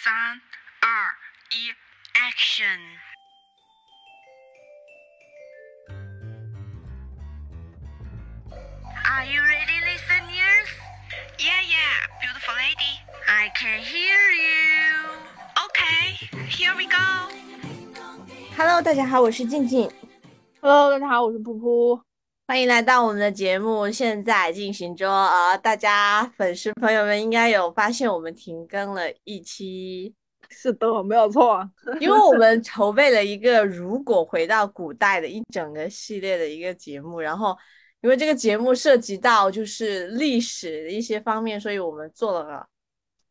[0.00, 0.13] 三、
[0.79, 0.87] 二、
[1.51, 1.67] 一，
[2.15, 2.79] Action！
[9.03, 10.69] Are you ready, listeners?
[11.37, 13.01] Yeah, yeah, beautiful lady.
[13.27, 15.11] I can hear you.
[15.67, 16.15] Okay,
[16.47, 17.27] here we go.
[18.55, 19.91] Hello，大家好，我是静静，
[20.61, 22.01] Hello，大家好，我是噗噗。
[22.51, 25.09] 欢迎来到我们的节目，现在进行中。
[25.09, 30.13] 呃，大家粉丝朋友们应该有发现我们停更了一期，
[30.51, 31.65] 是的，没有错。
[32.01, 37.57] 因为我们筹备了一个如果回到古代的一整个系列的一个节目，然后
[38.01, 42.67] 因为这个节目涉及到就是历史的一些方面，所以我们做了个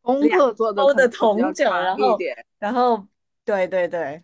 [0.00, 2.34] 功课做的同整长然后一点。
[2.58, 3.06] 然后，
[3.44, 4.22] 对对对，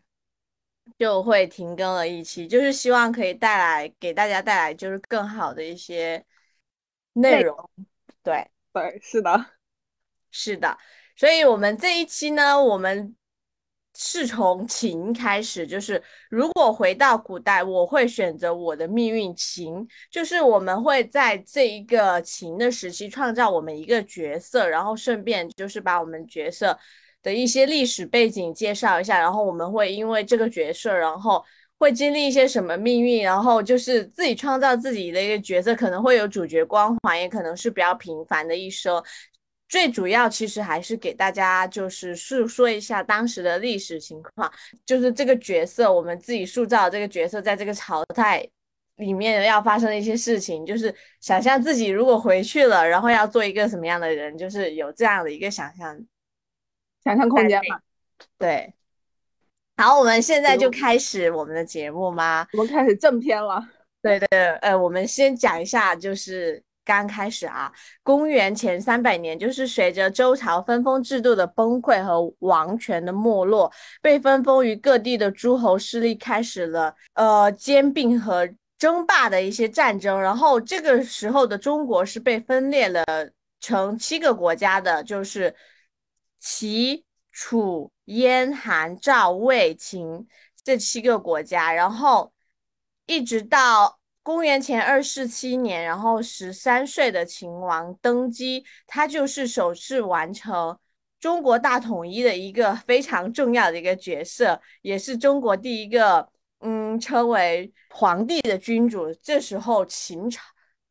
[0.98, 6.24] 就会停更了一期，就是希望可以带来给大家带来就是更好的一些
[7.14, 7.70] 内内容。
[8.22, 9.46] 对，对，是的，
[10.30, 10.76] 是的，
[11.16, 13.14] 所以我们这一期呢，我们
[13.98, 26.79] 是从秦开始，就是如果回到古代，我会选择我的命运秦，就是我们会在这一个秦的时期创造我们一个角色，然后顺便就是把我们角色
[27.22, 31.45] 的一些历史背景介绍一下，然后我们会因为这个角色，然后
[31.78, 39.02] 会经历一些什么命运，然后就是自己创造自己的一个角色，可能会有主角光环，也可能是比较平凡的一生。
[39.68, 44.48] 最主要其实还是给大家就是述说一下当时的历史情况，
[44.86, 48.48] 就是这个角色我们自己塑造这个角色在这个朝代
[48.98, 55.98] 里面要发生的一些事情，就是想象自己如果回去了，然后要做一个什么样的人，就是有这样的一个想象。
[57.07, 57.79] 想象空间嘛。
[58.37, 58.74] 对，
[59.76, 62.45] 好，我们现在就开始我们的节目吗？
[62.54, 63.65] 我们开始正片了。
[64.03, 67.72] 对对，呃，我们先讲一下，就是刚开始啊，
[68.03, 73.70] 公元前三百年，就是随着周朝分封制度的崩溃和王权的没落，
[74.03, 78.48] 被分封于各地的诸侯势力开始了呃兼并和
[78.78, 80.20] 争霸的一些战争。
[80.20, 83.04] 然后这个时候的中国是被分裂了
[83.60, 85.54] 成七个国家的，就是
[86.48, 90.28] 齐、楚、燕、韩、赵、魏、秦
[90.62, 92.32] 这七个国家，然后
[93.06, 100.78] 一直到公元前二四七年，然后十三岁的秦王登基，他就是首次完成
[101.18, 106.28] 中国大统一的一个非常重要的一个角色，也是中国第一个
[106.60, 109.12] 嗯称为皇帝的君主。
[109.20, 110.40] 这时候秦朝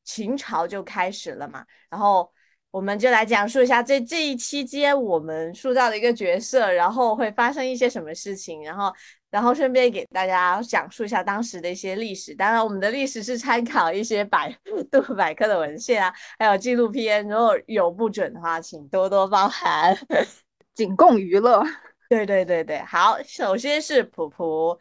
[0.03, 2.29] 秦朝就开始了嘛，然后。
[2.75, 8.94] 我们就来讲述一下这这一期间我们塑造的一个角色，然后会发生一些什么事情，然后
[9.31, 12.36] 然后顺便给大家讲述一下当时的一些历史。
[12.36, 14.53] 当然，我们的历史是参考一些百
[14.91, 19.97] 度百科的文献啊，还有纪录片，如果有不准的话，请多多包涵。
[20.75, 21.63] 仅供娱乐。
[22.09, 24.78] 对对对对，好，首先是普普，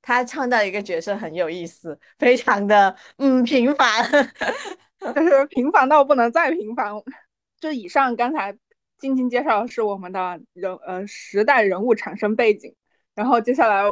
[0.00, 4.32] 他创造一个角色很有意思，非常的嗯平凡。
[5.14, 6.92] 就是平凡到不能再平凡。
[7.60, 8.56] 就以上刚才
[8.98, 12.74] 静静介绍的是我们的人呃时代人物产生背景，
[13.14, 13.82] 然后接下来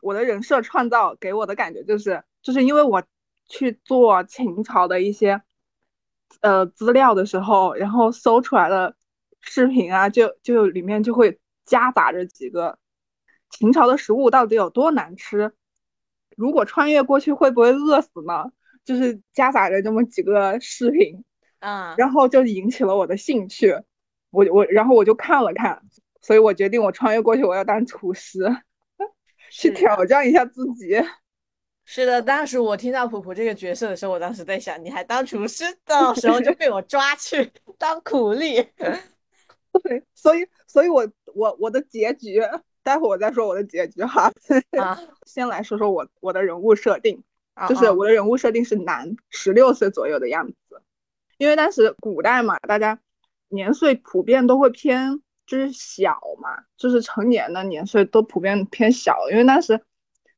[0.00, 3.02] 我的人设创造给我的感觉就是，就是因为我
[3.46, 5.42] 去做秦朝的一些
[6.40, 8.96] 呃资料的时候，然后搜出来的
[9.40, 12.78] 视频啊，就就里面就会夹杂着几个
[13.50, 15.52] 秦朝的食物到底有多难吃，
[16.36, 18.50] 如果穿越过去会不会饿死呢？
[18.84, 21.24] 就是夹杂着这么几个视频，
[21.60, 23.74] 嗯，然后就引起了我的兴趣，
[24.30, 25.82] 我我然后我就看了看，
[26.20, 28.44] 所以我决定我穿越过去，我要当厨师，
[29.50, 31.02] 去挑战一下自己。
[31.86, 38.66] 是的，当时我听到普普这个角色的时候，我当时在想，你还当厨师，到时候就被我抓去 当苦力。
[39.82, 42.40] 对，所以所以我我我的结局，
[42.82, 44.32] 待会儿我再说我的结局哈。
[44.78, 47.22] 啊，先来说说我我的人物设定，啊
[47.68, 50.56] 就是啊我的人物设定是男，十六岁左右的样子。
[51.38, 53.00] 因为当时古代嘛，大家
[53.48, 59.80] 年岁普遍都会偏就是小嘛，就是成年的年岁都普遍偏小，因为当时，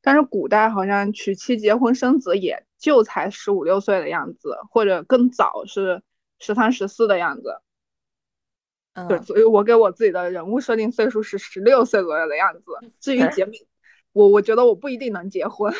[0.01, 6.03] 但是古代好像娶妻结婚生子也就才十五六岁的样子，或者更早是
[6.39, 7.61] 十三十四的样子。
[9.09, 12.63] 对，嗯，所以我给我自己的人物设定岁数是十六岁左右的样子。
[12.99, 13.67] 至于结没，
[14.17, 15.71] 我我觉得我不一定能结婚。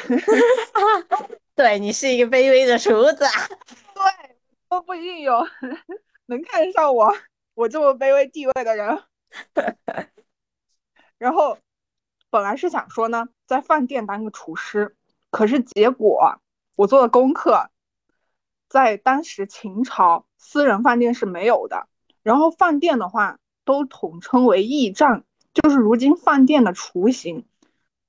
[1.57, 3.33] 对你是一个卑微的厨子啊。
[3.97, 4.37] 对，
[4.69, 5.43] 都不一定有
[6.27, 7.17] 能看上我，
[7.55, 9.03] 我这么卑微地位的人。
[11.17, 11.57] 然后
[12.29, 14.95] 本来是想说呢，在饭店当个厨师，
[15.31, 16.39] 可是结果
[16.77, 17.71] 我做的功课，
[18.69, 21.89] 在当时秦朝私人饭店是没有的。
[22.23, 25.25] 然后饭店的话，都统称为驿站，
[25.55, 27.47] 就是如今饭店的雏形。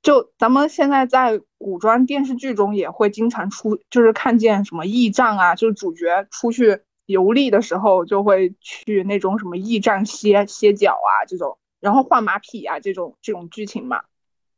[0.08, 14.04] 就咱们现在在古装电视剧中也会经常出，就是看见什么驿站啊，就是主角出去游历的时候就会去那种什么驿站歇歇脚啊这种，然后换马匹啊这种这种剧情嘛。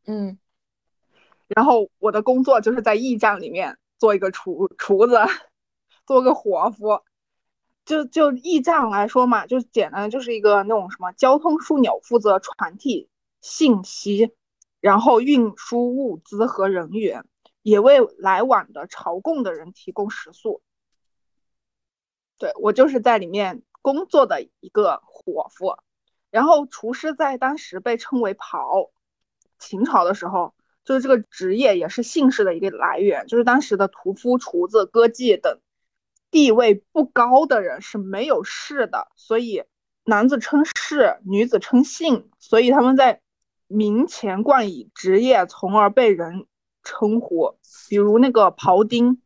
[0.06, 0.38] 嗯，
[1.48, 5.18] 然后我的工作就是在驿站里面做一个厨厨子，
[6.06, 7.02] 做个伙夫。
[7.86, 13.10] 就就驿站来说嘛，就简单就是一个那种什么交通枢纽，负责传递
[13.42, 14.36] 信息。
[14.82, 17.26] 然后运输物资和人员，
[17.62, 20.62] 也为来往的朝贡的人提供食宿。
[22.38, 25.76] 对我就是在里面工作的一个伙夫。
[26.32, 28.92] 然后厨师在当时被称为袍，
[29.58, 30.54] 秦朝的时候，
[30.86, 33.28] 就是这个职业也是姓氏的一个来源。
[33.28, 35.60] 就是当时的屠夫、厨子、歌妓等
[36.32, 39.64] 地位不高的人是没有氏的，所以
[40.06, 43.22] 男子称氏，女子称姓，所以他们在。
[43.70, 46.48] 名前冠以职业，从而被人
[46.84, 49.22] 称呼，比如那个庖丁，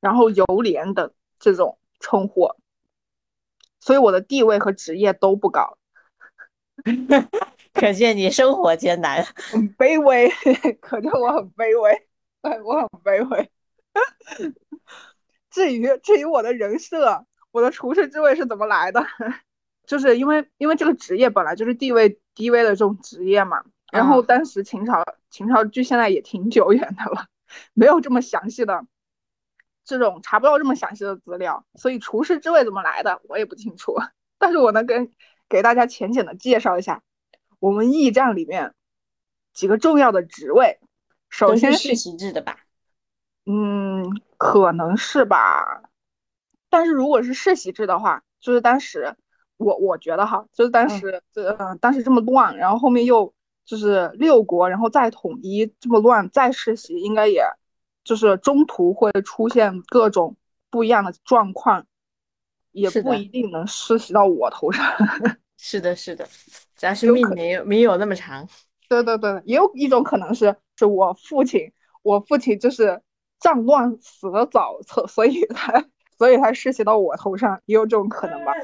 [0.00, 2.54] 然后游连等这种称呼，
[3.80, 5.76] 所以我的地位和职业都不高，
[7.74, 10.30] 可见你生活艰难，很卑微，
[10.80, 11.90] 可见我很卑微，
[12.42, 13.50] 哎，我很卑微。
[15.50, 19.04] 至于至于我的人设，我的厨师之位是怎么来的？
[19.86, 27.26] 就是因为因为这个职业本来就是地位低微的这种职业嘛，然后当时秦朝秦朝距现在也挺久远的了，
[27.74, 28.86] 没有这么详细的
[29.84, 33.94] 这种查不到这么详细的资料，所以厨师之位怎么来的我也不清楚，
[34.40, 35.10] 但是我能跟
[35.50, 37.02] 给大家浅浅的介绍一下
[37.58, 38.72] 我们驿站里面
[39.52, 40.80] 几个重要的职位，
[41.28, 42.56] 首先是世袭制的吧，
[43.44, 45.82] 嗯，可能是吧，
[46.70, 49.14] 但是如果是世袭制的话，就是当时。
[49.60, 53.32] 我我觉得哈，就是当时这嗯，当时这么乱，然后后面又
[53.66, 57.44] 就是六国，然后再统一这么乱，再世袭，应该也
[58.02, 60.34] 就是中途会出现各种
[60.70, 61.84] 不一样的状况，
[62.72, 64.84] 也不一定能世袭到我头上。
[65.58, 66.26] 是的，是的，
[66.74, 68.48] 主要是命没有没有那么长。
[68.88, 71.70] 对对对，也有一种可能是，是我父亲，
[72.02, 73.02] 我父亲就是
[73.38, 75.84] 战乱死的早，所所以他
[76.16, 78.54] 所以他世袭到我头上，也有这种可能吧。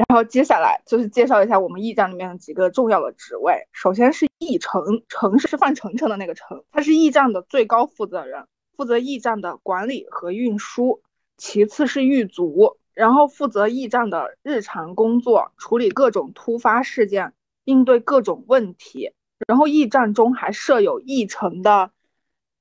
[0.00, 3.68] 然后接下来就是介绍一下我们驿站里面的几个重要的职位。
[3.70, 8.46] 首先是驿丞，丞是范丞丞的那个丞，他是驿站的最高负责人，
[8.78, 11.02] 负责驿站的管理和运输。
[11.36, 19.12] 其次是狱卒，然后负责驿站的日常工作，处理各种突发事件，应对各种问题。
[19.46, 21.90] 然后驿站中还设有驿丞的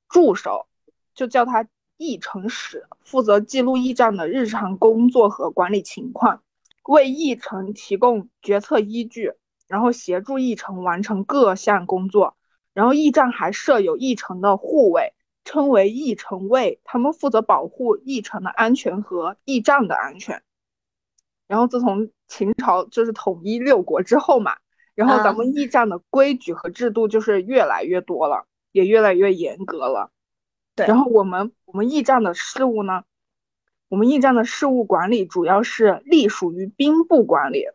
[0.10, 0.68] 助手，
[1.16, 1.66] 就叫他
[1.96, 6.42] 驿丞使，负责记录驿站的日常工作和管理情况。
[6.84, 9.34] 为议程提供决策依据，
[9.68, 12.36] 然后协助议程完成各项工作。
[12.74, 20.44] 然后驿站还设有议程的护卫，称为议程卫，他们负责保护议程的安全和驿站的安全。
[21.48, 24.58] 然后自从秦朝就是统一六国之后嘛，
[24.96, 30.12] 然后咱们驿站的规矩和制度就是越来越多了，也越来越严格了。
[30.76, 33.04] 对，然后我们我们驿站的事务呢？
[33.90, 37.66] 我们驿站的事务管理主要是隶属于兵部管理。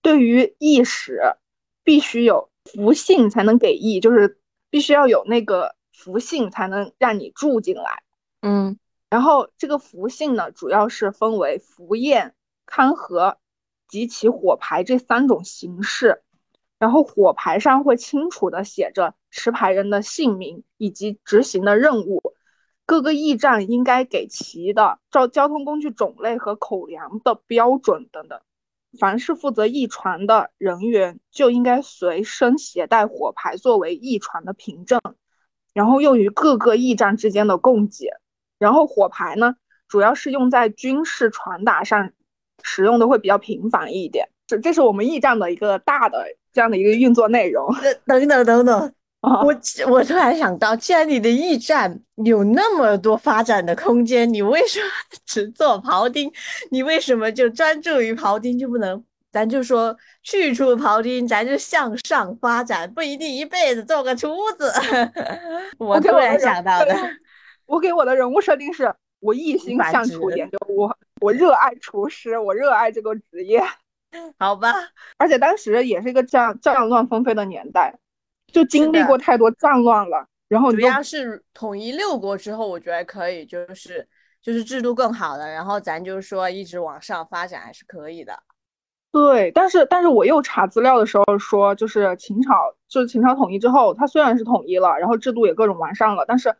[0.00, 1.36] 对于驿使，
[1.84, 4.38] 必须有福信才能给驿，就是
[4.70, 8.02] 必须要有那个福信才能让你住进来。
[8.40, 8.78] 嗯，
[9.10, 12.34] 然后这个福信呢，主要是分为福宴、
[12.64, 13.38] 刊合
[13.88, 16.22] 及其火牌这三种形式。
[16.78, 22.34] 然后火牌上会清楚的写着持牌人的姓名以及执行的任务。
[22.86, 28.40] 各个驿站应该给齐的照交通工具种类和口粮的标准等等。
[28.98, 35.00] 凡是负责驿传的人员，就应该随身携带火牌作为驿传的凭证，
[35.72, 38.08] 然后用于各个驿站之间的供给。
[38.58, 39.54] 然后火牌呢，
[39.88, 42.12] 主要是用在军事传达上
[42.62, 44.28] 使用的会比较频繁一点。
[44.46, 47.74] 这这是我们驿站的一个大的这样的一个运作内容。
[48.04, 48.92] 等等等等。
[49.22, 49.54] 我
[49.88, 54.86] 我突然想到，既然你的驿站有那么多发展的空间，你为什么
[55.24, 56.30] 只做庖丁？
[56.72, 64.72] 你为什么就专注于庖丁，就不能咱就说去除庖丁，咱就向上发展，不一定一辈子做个厨子。
[65.78, 66.92] 我突然想到的，
[67.66, 73.62] 我给我的人物设定是我一心向厨研究，我我热爱厨师，我热爱这个职业。
[74.36, 74.74] 好吧，
[75.16, 78.00] 而且当时也是一个战战乱纷飞的年代。
[78.52, 84.06] 就经历过太多战乱了，然后主要是统一六国之后，我觉得可以，就是
[84.40, 88.42] 就是制度更好了，然后咱就是说一直往上发展还是可以的。
[89.10, 96.56] 对，但是但是我又查资料的时候说，就是秦朝，就是秦朝统一之后，它虽然是统一了，然后制度也各种完善了，但是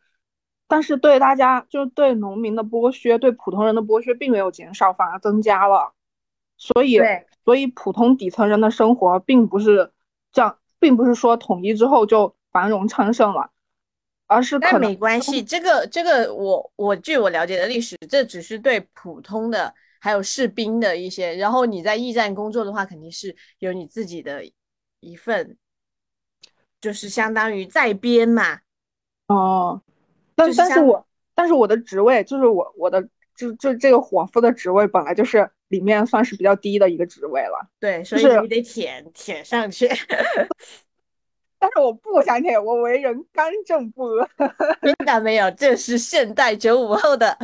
[0.69, 5.93] 但是对大家，就是对农民的剥削，对普通人的剥削并没有减少，反而增加了。
[6.59, 7.01] 所以，
[7.45, 9.91] 所以普通底层人的生活并不是
[10.31, 13.53] 这样，并不是说统一之后就繁荣昌盛了，
[14.27, 24.43] 而是可但没关系，这个这个我我据我了解的历史，这只是对普通的还有士兵的一些，然后你在驿站工作的话，肯定是有你自己的
[24.99, 25.57] 一份，
[26.81, 28.59] 就是相当于在编嘛，
[29.29, 29.81] 哦，
[30.35, 39.89] 但就是但是我但是我的职位就是我我的就就这个伙夫的职位本来就是里面算是比较低的一个职位了，对，所以你得舔舔上去，
[41.59, 44.29] 但是我不想舔，我为人刚正不阿。
[44.83, 45.51] 听到没有？
[45.53, 47.39] 这是现代九五后的，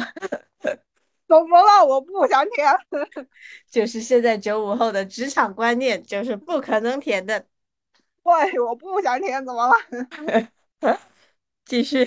[1.26, 1.86] 怎么了？
[1.86, 2.68] 我不想舔。
[3.70, 7.46] 就是现在九五后的职场观念，就是不可能舔的。
[8.24, 9.74] 喂，我不想舔，怎么了？
[11.64, 12.04] 继续，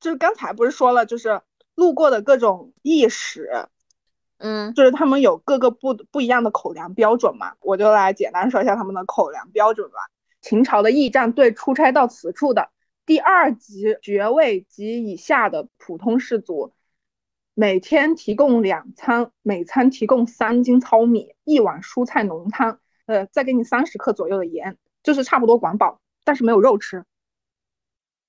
[0.00, 1.40] 就是刚才不是说了，就是
[1.76, 3.68] 路过的各种驿使，
[4.38, 9.96] 嗯就是他们有各个不不一样的口粮标准嘛，我就来简单说一下他们的口粮标准吧。
[10.40, 12.70] 秦朝的驿站对出差到此处的
[13.06, 16.72] 第二级爵位及以下的普通士族，
[17.54, 27.04] 每天提供两餐，每餐提供三斤糙米，一碗蔬菜浓汤，呃，再给你三十克左右的盐，就是差不多管饱，但是没有肉吃。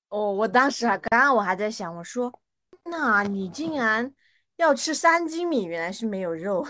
[0.09, 2.31] 哦，我当时还，刚刚我还在想，我说，
[2.85, 4.13] 那你竟然
[4.57, 6.65] 要吃三斤米，原来是没有肉。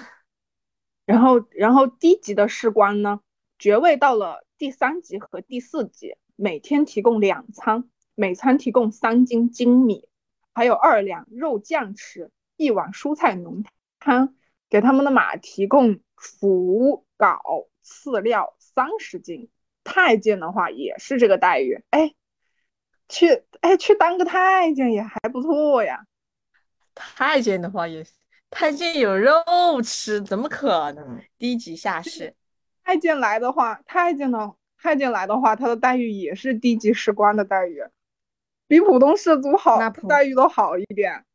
[1.05, 3.19] 然后，然后低级的士官呢，
[3.59, 10.09] 爵位到了第三级和第四级，每天提供两餐，每餐提供三斤精米，
[10.53, 13.63] 还有二两肉酱吃，一碗蔬菜浓
[13.99, 14.35] 汤，
[14.69, 19.49] 给他们的马提供麸秆饲料三十斤。
[19.83, 22.15] 太监的话也是这个待遇，哎，
[23.07, 26.07] 去哎去当个太监也还不错呀。
[26.95, 28.11] 太监的话也是，
[28.49, 29.33] 太监有肉
[29.83, 31.21] 吃，怎么可能？
[31.37, 32.33] 低级下士。
[32.83, 37.83] 太监来的话，太监的太监来的话，他的待遇也是低级士官的待遇，
[38.67, 41.25] 比普通士族好那待遇都好一点。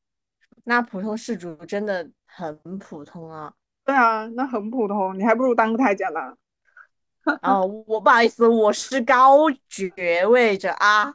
[0.64, 3.52] 那普通士族真的很普通啊。
[3.84, 6.36] 对啊，那很普通，你还不如当个太监呢。
[7.42, 11.14] 哦，我不好意思，我是高爵位者啊。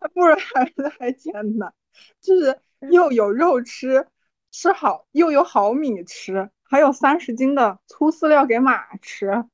[0.00, 1.72] 还 不如还是太监呢，
[2.20, 2.58] 就是
[2.90, 4.06] 又有肉吃，
[4.50, 9.44] 吃好又有好米吃，还有三十斤的粗饲料给马吃，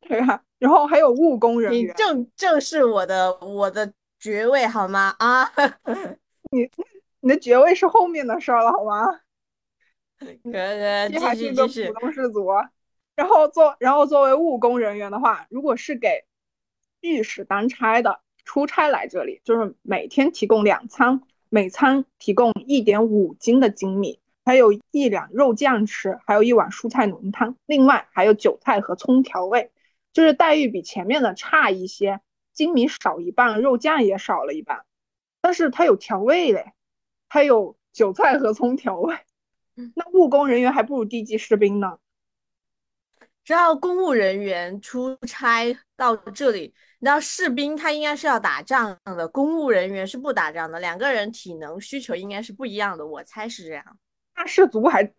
[0.00, 0.42] 对吧？
[0.58, 5.14] 然后还有务工人你员，正正是我的我的爵位好吗？
[5.18, 5.50] 啊，
[6.52, 6.70] 你
[7.20, 9.20] 你的爵位是后面的事儿了，好吗？
[10.52, 11.92] 呃，你还继是个普续继续。
[11.94, 12.46] 通士族。
[13.14, 16.24] 然后作然后作为务工人员的话，如果是给
[17.00, 21.20] 御史当差的，出差来这里，就是每天提供两餐，
[21.54, 29.70] 每餐提供一点五斤的精米，还有一两肉酱吃，还有一碗蔬菜浓汤，另外还有韭菜和葱调味，
[30.14, 32.22] 就是待遇比前面的差一些，
[32.54, 34.86] 精米少一半，肉酱也少了一半，
[35.42, 36.72] 但是它有调味嘞，
[37.28, 39.14] 它有韭菜和葱调味。
[39.74, 41.98] 那务工人员还不如地级士兵呢。
[43.44, 53.84] 知道公务人员出差到这里，你知道士兵他应该是要打仗的，公务人员是不打仗的，两个人体能需求应该是不一样的，我猜是这样。
[54.36, 55.12] 那士族还，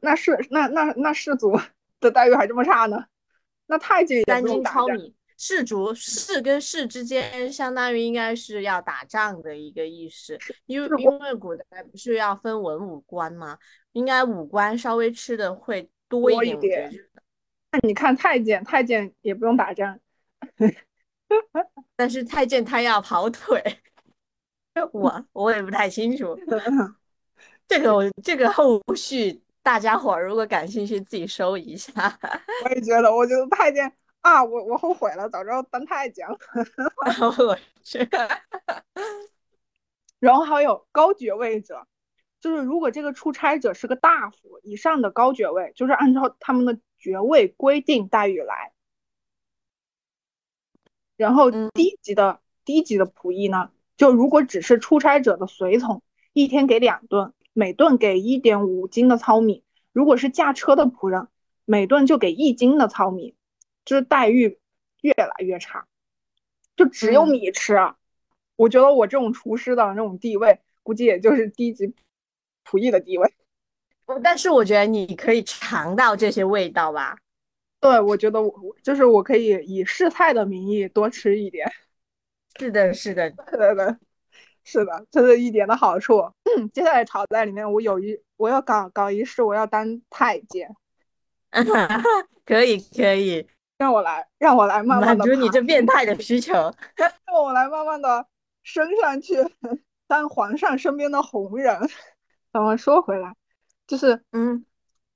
[0.00, 1.58] 那士那那那士族
[1.98, 3.04] 的待遇还这么差呢？
[3.66, 4.62] 那太监也三斤。
[4.62, 13.58] 糙米，士族士跟士之间相当于应该是要打仗的一个意思，因为因为古代不是要分文武官吗？
[13.92, 17.21] 应该武官稍微吃的会多一点，我觉得。
[17.72, 19.98] 那你看太监，太监也不用打仗。
[21.96, 23.62] 但是太监他要跑腿，
[24.92, 26.38] 我我也不太清楚。
[27.66, 31.92] 这个我这个后续大家伙儿如果感兴趣，自己搜一下。
[32.64, 36.36] 我也觉得，我觉得太监啊，我我后悔了，早知道当太监了。
[37.38, 38.06] 我去，
[40.18, 41.86] 然后还有高爵位者，
[42.42, 48.72] 就是如果这个出差者是个大夫以上的高爵位，就是按照他们的爵位规定待遇来。
[51.16, 61.28] 然后嗯低级的、低级的仆役呢，就如果只是出差者的随从，一天给两顿，每顿给一点五斤的糙米；如果是驾车的仆人，
[61.64, 63.36] 每顿就给一斤的糙米，
[63.84, 64.58] 就是待遇
[65.00, 65.86] 越来越差，
[66.74, 67.96] 就只有嗯米吃啊。
[68.56, 71.94] 我觉得我这种厨师的那种地位，估计也就是低级
[72.64, 73.34] 仆役的地位。
[74.22, 77.16] 但是我觉得你可以尝到这些味道吧。
[77.80, 78.52] 对，我觉得我
[78.82, 81.70] 就是我可以以试菜的名义多吃一点。
[82.58, 83.96] 是的，是的，对对，
[84.62, 86.30] 是的，这是一点的好处。
[86.74, 90.74] 接下来炒菜里面，我有一我要搞搞一事，我要当太监。
[92.44, 93.46] 可以可以，
[93.78, 96.54] 让我来，让我来慢慢的满足你这变态的需求。
[96.96, 98.26] 让我来慢慢的
[98.62, 99.36] 升上去，
[100.06, 101.78] 当皇上身边的红人。
[102.52, 103.34] 咱们说回来，
[103.86, 104.66] 就是嗯，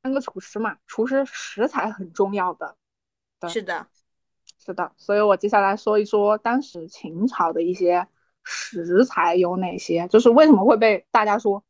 [0.01, 2.77] 当个厨师嘛，厨师食材很重要的。
[3.39, 3.87] 对是的，
[4.59, 8.09] 是的，所以我接下来说一说当时秦朝的一些
[8.43, 11.63] 食材有哪些，就是为什么会被大家说，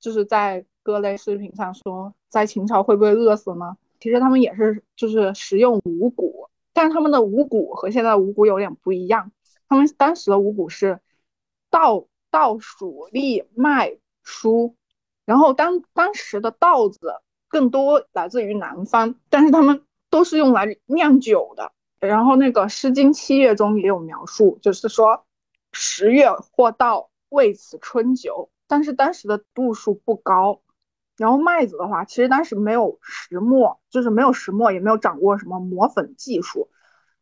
[0.00, 3.76] 就是在各类视频上说，在秦朝会不会饿死呢？
[4.00, 9.30] 其实他们也是就是食用五谷，但是他们的五谷和现在五谷有点不一样，
[9.68, 10.98] 他们当时的五谷是
[11.70, 14.74] 稻、稻、黍、栗、麦、菽，
[15.24, 17.14] 然后当当时的稻子
[17.48, 21.72] 更多来自于南方，但是他们都是用来酿酒的。
[22.00, 25.24] 然后那个《诗经·七月》中也有描述，就是说
[25.72, 28.50] 十月或稻，为此春酒。
[28.66, 30.62] 但是当时的度数不高。
[31.18, 36.70] 然后麦子的话，其实当时没有石磨，就是没有石磨，也没有掌握什么磨粉技术。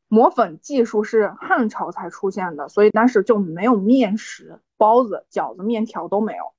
[0.08, 6.52] 磨粉技术是汉朝才出现的，所以当时就没有面食、包子、饺子、面条都没有，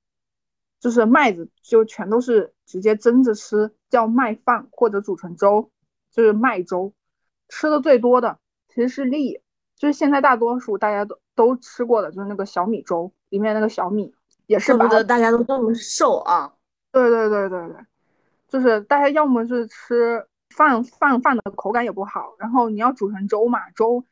[0.82, 5.70] 就是麦子就全都是直接蒸着吃，叫麦饭或者煮成粥，
[6.10, 6.92] 就是麦粥。
[7.48, 9.40] 吃的最多的其实是粒，
[9.76, 14.12] 就是现在大多数大家都都吃过的，就是那个小米粥里面那个小米，
[14.46, 16.52] 也是把怪不得大家都这么瘦啊。
[16.90, 17.76] 对对对对对，
[18.48, 24.04] 就是大家要么是吃饭饭饭的口感也不好，然后你要煮成粥嘛，粥，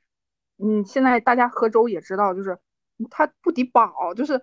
[0.59, 2.57] 嗯，现在大家喝粥也知道，就是
[3.11, 4.41] 它不抵饱，就是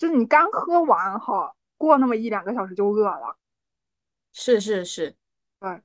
[0.00, 3.36] 就是你刚喝完哈，过那么一两个小时就饿了。
[4.32, 5.14] 是是是，
[5.60, 5.82] 对，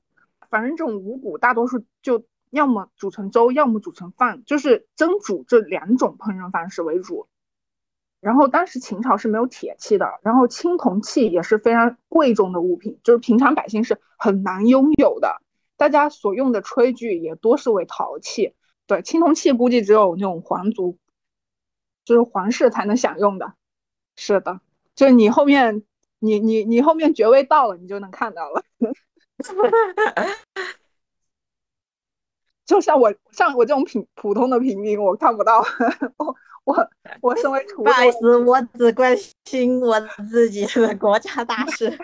[0.48, 7.28] 反正这种五谷大多数就要么煮成粥，要么煮成饭，就是蒸煮这两种烹饪方式为主。
[8.20, 15.42] 然后当时秦朝是没有铁器的，然后青铜器也是非常贵重的物品，就是平常百姓是很难拥有的。
[15.76, 18.54] 大家所用的炊具也多是为陶器，
[18.86, 20.96] 对，青铜器估计只有那种皇族，
[22.06, 23.52] 就是皇室才能享用的。
[24.16, 24.60] 是的，
[24.94, 25.82] 就是你后面，
[26.18, 28.62] 你你你后面爵位到了，你就能看到了。
[32.64, 35.64] 就像我像我这种平普通的平民，我看不到。
[36.64, 36.74] 我
[37.20, 41.96] 我身为厨，不好意思，我只关心我自己的国家大事。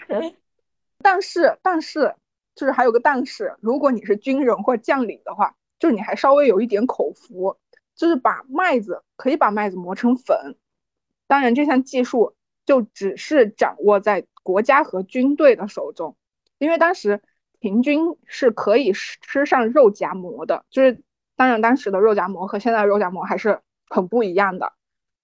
[1.02, 2.14] 但是，但是，
[2.54, 7.56] 就是还有个但是，如果你是军人或将领的话，就是你还稍微有一点口福，
[7.96, 10.54] 就是把麦子可以把麦子磨成粉。
[11.32, 12.34] 当然，这项技术
[12.66, 16.16] 就只是掌握在国家和军队的手中，
[16.58, 17.22] 因为当时
[17.58, 20.66] 平均是可以吃上肉夹馍的。
[20.68, 21.02] 就是
[21.36, 23.60] 当然，当时的肉夹馍和现在的肉夹馍还是。
[23.94, 24.72] 很不一样的，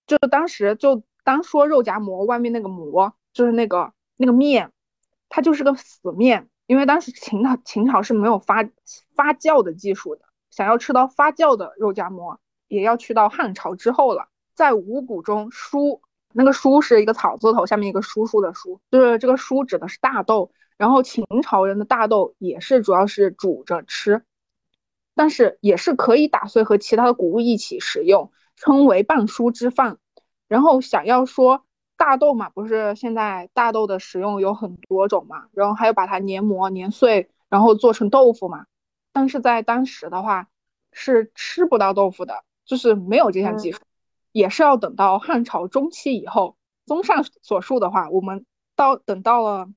[0.06, 4.72] 就当时就当说肉夹馍外面那个馍就是那个那个面，
[5.30, 8.68] 它就是个死面，因为当时秦朝秦朝是没有发
[9.14, 14.28] 发酵的技术的，想要吃到发酵的肉夹馍，也要去到汉朝之后了。
[14.58, 16.00] 在五谷中，菽
[16.32, 24.24] 那个菽是一个草字头，下面一个叔叔的叔，就是这个菽指的是大豆，然后秦朝人的大豆也是主要是煮着吃，
[25.14, 28.32] 但是也是可以打碎和其他的谷物一起食用。
[28.56, 29.98] 称为半蔬之饭，
[30.48, 31.64] 然后想要说
[31.96, 38.66] 大豆嘛，不是现在大豆的食用有很多种嘛，然后还有把它研磨研碎，然后做成豆腐嘛。
[39.12, 40.48] 但是在当时的话
[40.90, 43.78] 是吃不到豆腐的，就是没有这项技术，
[44.32, 46.56] 也是要等到汉朝中期以后。
[46.86, 49.68] 综上所述的话，我们到等到了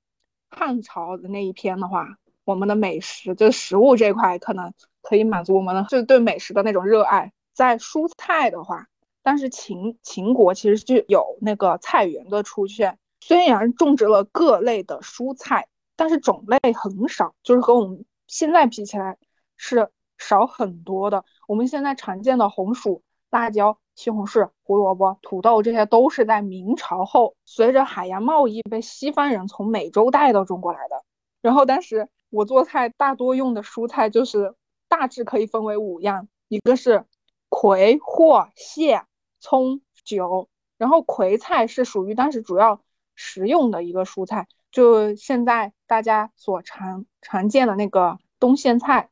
[0.49, 2.07] 汉朝的那一篇的话，
[2.45, 7.33] 我们的美食就是食物这块可能可以满足我们的就对美食的那种热爱。
[7.53, 8.87] 在蔬菜的话，
[9.23, 19.17] 但是秦秦国其实就有那个菜园的出现，虽然种植了各类的蔬菜，但是种类很少，就是和我们现在比起来
[19.57, 21.25] 是少很多的。
[21.45, 31.03] 我们现在常见的红薯、辣椒、西红柿、胡萝卜、土豆，这些都是在明朝后随着海洋贸易被西方人从美洲带到中国来的。
[31.41, 34.55] 然后当时我做菜大多用的蔬菜就是
[34.87, 37.05] 大致可以分为五样，一个是。
[37.53, 39.03] 葵、藿、蟹、
[39.41, 42.81] 葱、韭，然后葵菜是属于当时主要
[43.13, 49.09] 食用的一个蔬菜，就现在大家所常常见的那个冬苋菜。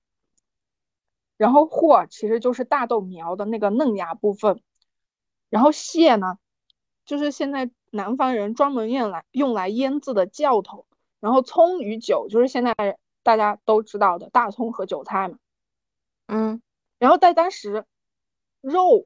[1.36, 4.62] 然后藿其实就是大豆苗的那个嫩芽部分，
[5.50, 6.38] 然后蟹呢，
[7.06, 10.86] 就是现在南方人专门用来用来腌制的酵头。
[11.20, 12.74] 然后葱与韭就是现在
[13.24, 15.38] 大家都知道的大葱和韭菜嘛。
[16.28, 16.62] 嗯，
[16.98, 17.84] 然后在当时，
[18.62, 19.06] 肉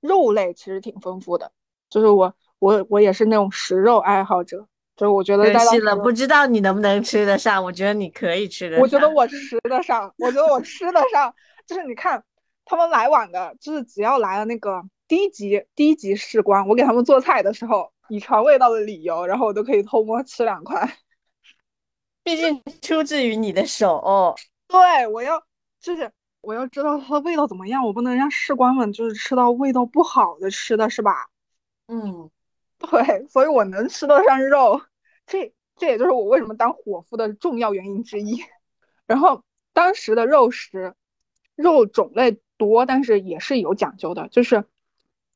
[0.00, 1.52] 肉类其实挺丰富的，
[1.88, 7.62] 就是我我我也是那种食肉爱好者，就是我觉得可惜了，不知道你能不能吃得上。
[7.62, 8.82] 我觉得你可以吃得上。
[8.82, 11.32] 我觉得我吃得上，我觉得我吃得上。
[11.66, 12.24] 就是你看
[12.64, 20.96] 他们来晚的，就是只要来了那个低级低级士官，我给他们做菜的时候，以尝味道的理由，然后我都可以偷摸吃两块。
[22.22, 24.36] 毕竟出自于你的手。
[24.68, 25.42] 对，我要
[25.80, 31.30] 就是我要知道它的味道怎么样，我不能让士官们就是吃到味道不好的吃的是吧？
[31.86, 32.30] 嗯，
[32.78, 34.82] 对，所以我能吃得上肉，
[35.26, 38.44] 这这也就是我为什么当伙夫的重要原因之一。
[39.06, 39.42] 然后
[39.72, 40.94] 当时的肉食，
[41.54, 44.66] 肉种类多，但是也是有讲究的，就是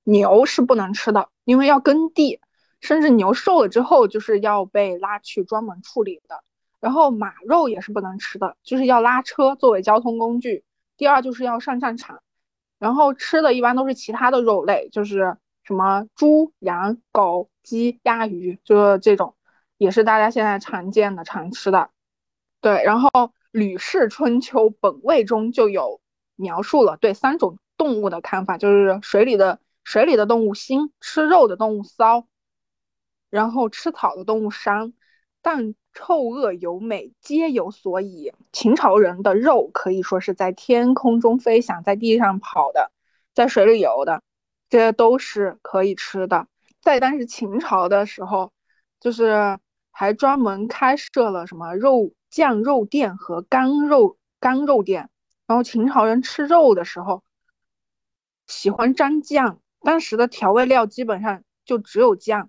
[0.04, 2.40] 牛是不能吃的，因为要耕地，
[2.80, 6.42] 甚至牛瘦了之后就是要被拉去专门处理的。
[6.80, 10.64] 然后马肉也是不能吃的，就是要拉车作为交通工具。
[10.96, 12.20] 第二就是要上战场，
[12.78, 19.36] 然后吃的一般都是其他的肉类，就是什么猪、羊、狗、鸡、鸭、鱼，就是这种，
[19.78, 21.90] 也是大家现在常见的常吃的。
[22.60, 23.08] 对，然后
[23.52, 26.00] 《吕氏春秋·本味》中就有
[26.34, 32.26] 描述了对三种动物的看法，就是水里的水里的动物腥，吃肉的动物骚，
[33.30, 34.92] 然后吃草的动物膻，
[35.40, 35.74] 但。
[35.94, 38.32] 臭恶有美，皆有所以。
[38.50, 42.90] 秦朝人的肉可以说是在天空中飞翔，在地上跑的，
[43.34, 44.22] 在水里游的，
[44.70, 46.46] 这些都是可以吃的。
[46.80, 48.54] 在当时秦朝的时候，
[49.00, 49.58] 就是
[49.90, 55.10] 还专门开设了什么肉酱肉店和干肉干肉店。
[55.46, 57.22] 然后秦朝人吃肉的时候，
[58.46, 62.48] 喜欢沾酱，当时的调味料基本上就只有酱。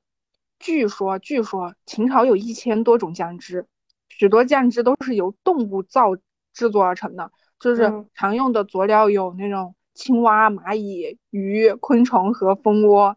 [0.60, 3.68] 据说，据说秦朝有一千多种酱汁，
[4.08, 6.16] 许多酱汁都是由动物造
[6.54, 7.32] 制作而成的。
[7.60, 13.16] 就是常用的佐料有那种青蛙、蚂蚁、鱼、昆虫和蜂窝。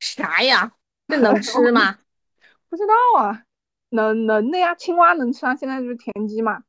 [0.00, 0.72] 啥呀？
[1.06, 1.98] 这能吃吗？
[2.70, 3.42] 不知道啊，
[3.90, 6.62] 能能的呀，青蛙能吃啊，现在就是田鸡嘛。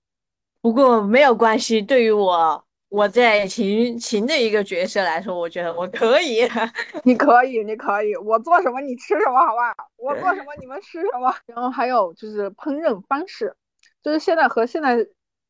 [0.61, 2.65] 不过没有关系，对于我。
[2.89, 6.41] 我在秦秦的一个角色来说，我觉得我可以，
[7.05, 9.75] 你可以，你可以，我做什么你吃什么，好吧？
[9.95, 11.31] 我做什么你们吃什么。
[11.45, 13.55] 然后还有就是烹饪方式，
[14.01, 14.95] 就是现在和现在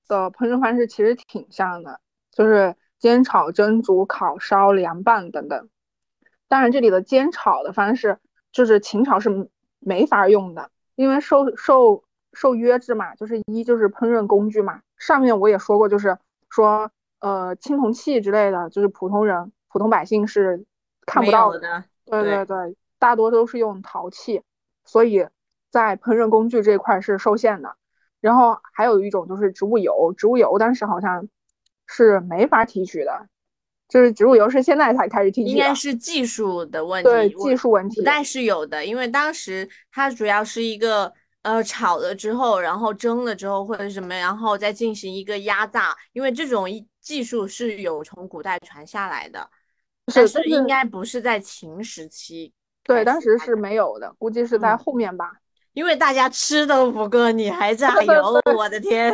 [0.09, 5.69] 的烹饪方式其实挺像的，就是煎炒蒸煮烤烧凉拌等等。
[6.49, 8.19] 当然，这里的煎炒的方式
[8.51, 9.49] 就是秦朝是
[9.79, 14.81] 没法用的，因为受受受约制嘛，就是一就是烹饪工具嘛。
[14.97, 16.17] 上面我也说过，就是
[16.49, 16.91] 说。
[17.19, 20.65] 呃，青铜器之类的，就是普通人、普通百姓是
[21.05, 21.83] 看不到的。
[22.05, 24.41] 对对对，大多都是用陶器，
[24.85, 25.27] 所以
[25.69, 27.75] 在烹饪工具这一块是受限的。
[28.21, 31.27] 然后还有一种就是植物油，植物油当时好像
[31.85, 33.27] 是没法提取的，
[33.87, 35.51] 就是植物油是现在才开始提取。
[35.51, 37.09] 应该是技术的问题。
[37.09, 37.97] 对，技术问题。
[37.97, 41.13] 古代是有的，因为当时它主要是一个。
[41.41, 46.69] 呃，炒了之后，然后蒸了之后或者什么，然后再进行一个压榨，因为这种
[47.09, 49.49] 技术是有从古代传下来的，
[50.13, 52.53] 但是应该不是在秦时期。
[52.83, 55.31] 对，当时是没有的，估计是在后面吧。
[55.73, 59.11] 因为大家吃都不够，你还榨油，我的天！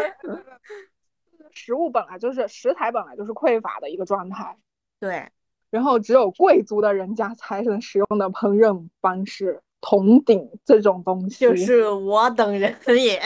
[1.54, 4.58] 食物本来就是食材本来就是匮乏的一个状态。
[5.00, 5.32] 对，
[5.70, 9.62] 然后只有贵族的人家才能使用的烹饪方式。
[9.80, 13.22] 铜鼎这种东西，就是我等人也。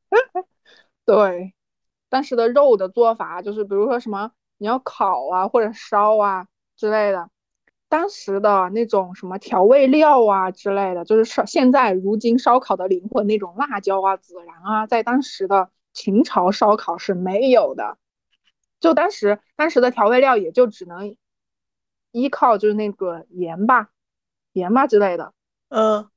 [1.06, 1.54] 对，
[2.12, 6.46] 当时的肉的做法就是，比如说什么你要烤啊或者烧啊
[6.76, 7.30] 之类的，
[7.88, 17.96] 当时的那种什么调味料啊之类的，就是烧现在如今烧烤的灵魂那种辣椒啊、孜然啊，在当时的秦朝烧烤是没有的。
[18.78, 21.16] 就当时当时的调味料也就只能
[22.10, 23.88] 依靠就是那个盐吧。
[24.52, 25.32] 盐吧之类的，
[25.70, 26.10] 嗯，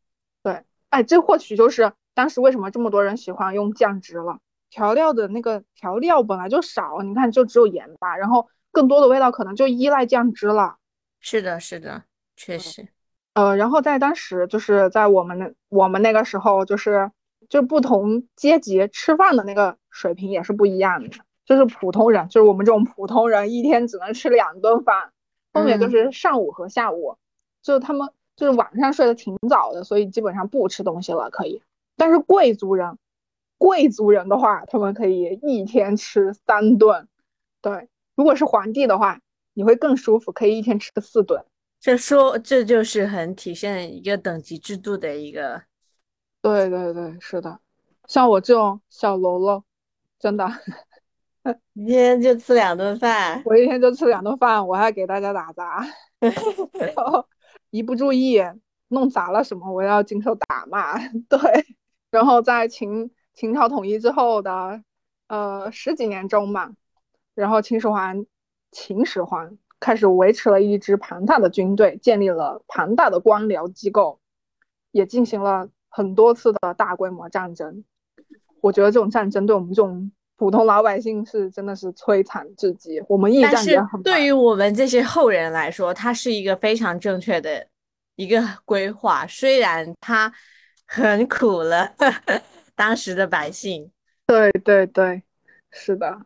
[0.43, 4.39] 对，哎，这或许就是当时为什么这么多人喜欢用酱汁了。
[4.69, 10.77] 调料的那个调料本来就少，你看就只有盐吧，然后更多的味道可能就依赖酱汁了。
[11.19, 12.03] 是的，是的，
[12.35, 12.87] 确实。
[13.33, 17.11] 呃，然后在当时就是在我们那我们那个时候，就是
[17.49, 21.17] 就不同阶级吃饭的那个水平也是不一样的。
[21.45, 25.11] 就是普通人，就是我们这种普通人，一天只能吃两顿饭，
[25.53, 27.17] 后面就是上午和下午，
[27.61, 28.09] 就他们。
[28.37, 31.61] 就是晚上睡得挺早的，所以基本上不吃东西了，可以。
[31.95, 32.97] 但是贵族人，
[33.57, 37.07] 贵族人的话，他们可以一天吃三顿。
[37.61, 39.19] 对，如果是皇帝的话，
[39.53, 41.43] 你会更舒服，可以一天吃四顿。
[41.79, 45.63] 这说这就是很体现一个等级制度的一个。
[46.41, 47.59] 对对对，是的。
[48.07, 49.63] 像我这种小喽啰，
[50.19, 50.47] 真的，
[51.73, 55.87] 一天就吃两顿饭，我一天就吃两顿饭，我还给大家打杂，
[56.19, 57.25] 然后
[57.71, 58.39] 一不注意
[58.89, 60.99] 弄砸了什么，我要经受打骂。
[61.27, 61.39] 对，
[62.11, 64.81] 然后在秦秦朝统一之后的
[65.27, 66.71] 呃十几年中嘛，
[67.33, 68.25] 然后秦始皇
[68.71, 74.19] 秦始皇开始维持了一支庞大的军队，建立了庞大的官僚机构，
[74.91, 77.83] 也进行了很多次的大规模战争。
[78.61, 83.03] 我觉得这种战争对我们这种普通老百姓是真的是摧残至极。
[83.09, 87.67] 我们驿但是站也很对于我们这些后人来说，它是一个非常正确的
[88.15, 90.33] 一个 规划，虽然它
[90.87, 91.93] 很苦了
[92.75, 93.91] 当时的百姓。
[94.27, 95.21] 对对对，
[95.71, 96.25] 是的，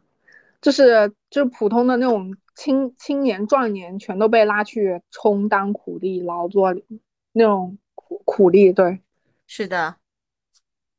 [0.61, 6.73] 就是就是普通的那种青青年壮年全都被拉去充当苦力劳作
[7.33, 9.01] 那种苦苦力，对
[9.47, 9.97] 是的，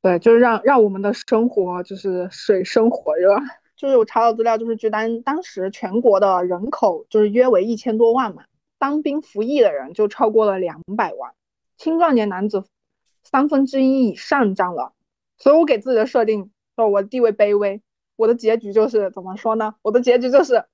[0.03, 3.39] 对，就是让让我们的生活就是水深火热。
[3.77, 8.45] 就是我查到资料，就是据当当时全国的人口就是约为一千多万嘛，
[8.79, 11.33] 当兵服役的人就超过了两百万，
[11.79, 12.65] 青壮年男子
[13.25, 14.93] 三分之一以上占了。
[15.41, 17.83] 所以我给自己的设定，说我的地位卑微，
[18.15, 19.75] 我的结局就是怎么说呢？
[19.83, 20.65] 我的结局就是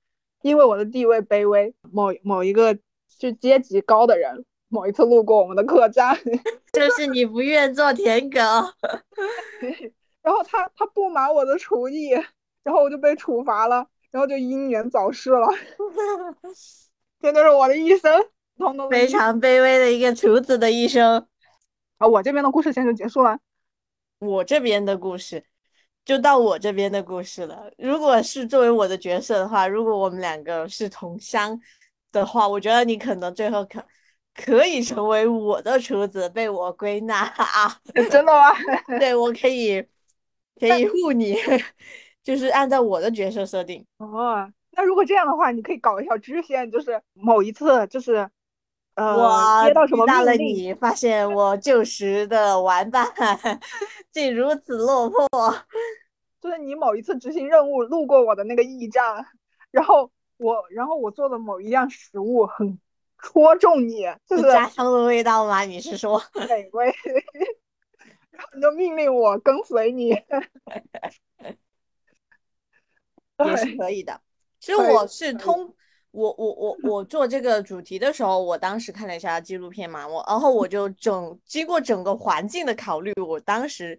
[0.42, 2.76] 因为我的地位卑微，某某一个
[3.18, 6.18] 就阶级高的人，某一次路过我们的客栈，
[6.74, 8.38] 就是你不愿做舔狗。
[10.20, 12.10] 然后他他不满我的厨艺，
[12.64, 15.46] 然后我就被处罚了，然后就英年早逝了。
[17.22, 18.26] 这就是我的一生，
[18.58, 21.24] 通通非常卑微的一个厨子的一生。
[21.98, 22.06] 啊！
[22.06, 23.38] 我这边的故事先就结束了。
[24.18, 25.44] 我这边的故事
[26.04, 27.70] 就到我这边的故事了。
[27.78, 31.60] 如果是作为我的角色的话，如果我们两个是同乡
[32.12, 33.84] 的话，我觉得你可能最后可
[34.34, 37.78] 可以成为我的厨子，被我归纳啊。
[37.94, 38.52] 真的吗？
[38.98, 39.84] 对，我可以
[40.58, 41.36] 可以护你，
[42.22, 43.84] 就是按照我的角色设定。
[43.98, 48.30] 哦，那如果这样的话，你可以搞一条支线，就是某一次就是。
[48.96, 50.32] 呃，我接到什么到了？
[50.32, 53.06] 你，发现我旧时的玩伴
[54.10, 55.28] 竟如此落魄。
[56.40, 59.26] 就是你某一次执行任务路过我的那个驿站，
[59.70, 62.78] 然后我，然后我做的某一样食物很
[63.18, 65.62] 戳中你，就是是家乡的味道吗？
[65.62, 66.22] 你是说？
[66.48, 66.86] 美味，
[68.30, 70.08] 然后你就命令我跟随你。
[70.08, 70.24] 也
[73.56, 74.18] 是对，可以的。
[74.58, 75.74] 其实我是通
[76.16, 83.98] 我我我我做这个主题的时候，我当时看了一下纪录片嘛，我然后我就整经过整个环境的考虑，我当时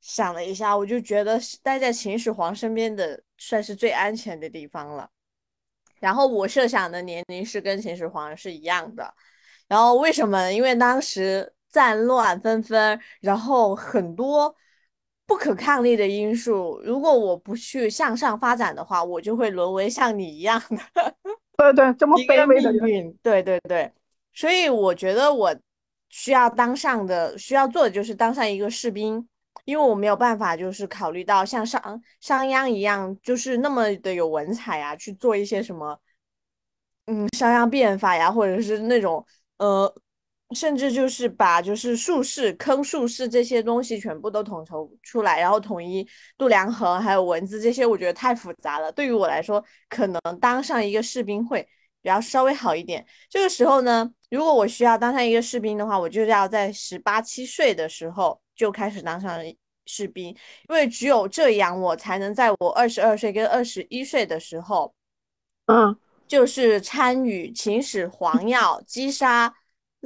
[0.00, 5.08] 想了一下，我就觉得待在秦始皇身边的算是最安全的地方了。
[6.00, 9.14] 然后我设想的年龄是跟秦始皇是一样的。
[9.66, 10.52] 然后为什么？
[10.52, 14.54] 因为当时战乱纷纷，然后很多
[15.26, 16.80] 不可抗力的因素。
[16.84, 21.14] 如果我不去向上发展的话，我就会沦为像你一样的
[21.56, 23.18] 对对，这么卑微的，命运。
[23.22, 23.92] 对对对，
[24.32, 25.54] 所以我觉得我
[26.08, 29.26] 需要当上的，需要做的就是当上一个士兵，
[29.64, 35.98] 因为我没有办法就是考虑到像商商鞅一样，就是那么的有文采啊，去做一些什么。
[37.06, 39.24] 嗯，商鞅变法呀，或者是那种
[39.58, 39.92] 呃，
[40.54, 46.06] 甚至就是把就是术士、坑术士这些东西全部都统筹出来，然后统一
[46.38, 48.92] 度量衡还有文字这些，我觉得太复杂了。
[48.92, 51.62] 对于我来说，可能当上一个士兵会
[52.00, 53.04] 比较稍微好一点。
[53.28, 59.40] 这个时候呢，如果我需要当上一个士兵的话，我就要在十八七岁的时候就开始当上
[59.86, 60.28] 士兵，
[60.68, 64.94] 因为只有这样，我才能在我二十二岁跟二十一岁的时候。
[65.66, 65.96] 嗯
[66.28, 69.54] 就是参与秦始皇要击杀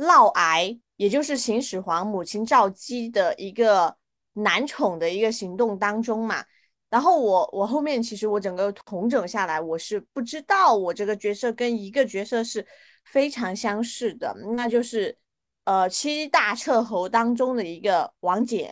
[0.01, 3.95] 嫪毐，也就是秦始皇母亲赵姬的一个
[4.33, 6.45] 男宠的一个行动当中嘛。
[6.89, 12.67] 然后我我后面其实我整个统整下来，我是不知道我这个角色跟一个角色是
[13.05, 15.17] 非常相似的，那就是
[15.65, 18.69] 呃七大彻侯当中的一个王翦。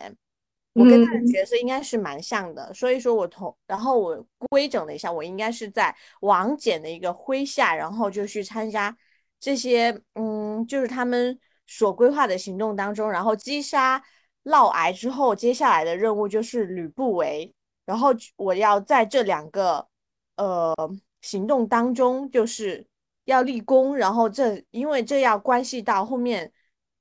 [0.73, 8.95] 我跟他的嗯角色应该是蛮像的，所以说我同，然后我规整了一下，我应该是在王翦的一个麾下，然后就去参加
[9.39, 14.03] 这些，嗯，就是他们所规划的行动当中，然后击杀
[14.43, 17.53] 嫪毐之后，接下来的任务就是吕不韦，
[17.85, 19.87] 然后我要在这两个
[20.35, 20.75] 呃
[21.21, 22.85] 行动当中，就是
[23.25, 26.51] 要立功，然后这因为这要关系到后面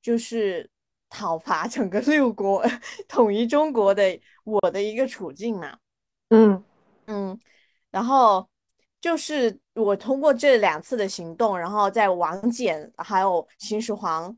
[0.02, 0.68] 就是
[1.08, 2.62] 讨伐整个六国、
[3.08, 5.78] 统一中国的我的一个处境嘛。
[6.30, 6.62] 嗯
[7.06, 7.40] 嗯，
[7.90, 8.46] 然后
[9.00, 14.36] 就是我通过这两次的行动，然后在王翦还有秦始皇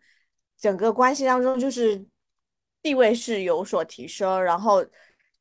[0.59, 2.05] 整个关系当中，就是
[2.83, 4.43] 地位是有所提升。
[4.43, 4.85] 然后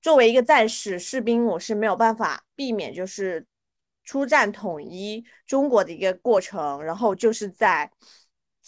[0.01, 3.45] 作为一个战士士兵，我是没有办法避免就是
[4.03, 6.81] 出战统一中国的一个过程。
[6.83, 7.91] 然后就是在